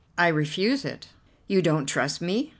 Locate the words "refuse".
0.29-0.83